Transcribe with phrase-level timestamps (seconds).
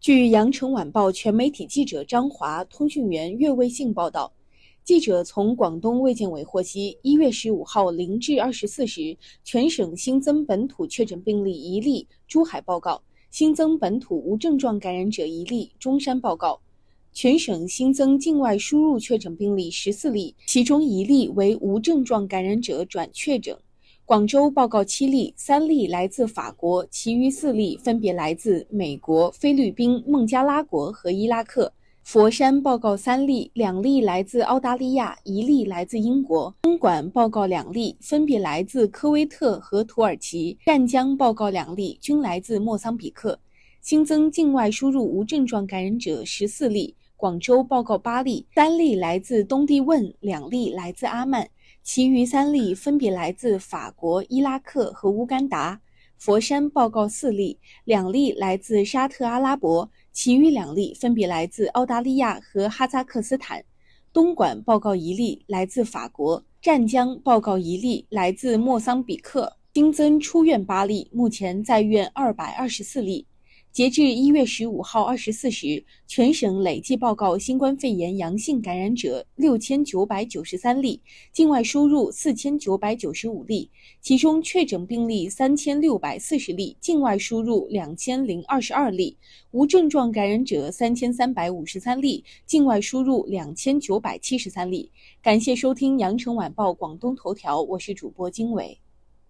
[0.00, 4.32] 据羊城晚报全媒体记者张华、通讯员岳卫信报道，
[4.82, 16.62] 记者从广东卫健委获悉，一月十五号零至二十四时，全省新增本土确诊病例一例，珠海报告；新增本土无症状感染者一例，中山报告。
[17.12, 23.54] 全省新增境外输入确诊病例十四例，其中一例为无症状感染者转确诊。
[24.10, 31.72] 广州报告七例，三例来自法国，其余四例分别来自美国、菲律宾、孟加拉国和伊拉克。
[32.02, 36.52] 佛山报告三例，两例来自澳大利亚，一例来自英国。
[36.62, 40.58] 东莞报告两例，分别来自科威特和土耳其。
[40.66, 43.38] 湛江报告两例，均来自莫桑比克。
[43.80, 46.96] 新增境外输入无症状感染者十四例。
[47.16, 51.48] 广州报告八例，三例来自东帝汶，两例来自阿曼。
[51.92, 55.80] 其余三例分别来自法国、伊拉克和乌干达。
[56.18, 63.64] 佛山报告四例，两例来自沙特阿拉伯，其余两例分别来自澳大利亚和哈萨克斯坦。
[64.12, 66.44] 东莞报告一例，来自法国。
[66.62, 69.56] 湛江报告一例，来自莫桑比克。
[69.74, 73.26] 新增出院八例，目前在院二百二十四例。
[73.72, 81.00] 截至一月十五号二十四时，全省累计报告新冠肺炎阳性感染者六千九百九十三例，
[81.32, 89.16] 境外输入四千九百九十五例，其中确诊病例三千六百四十例，境外输入两千零二十二例，
[89.52, 94.90] 无症状感染者三千三百五十三例，境外输入两千九百七十三例。
[95.22, 98.80] 感谢收听羊城晚报广东头条，我是主播经纬。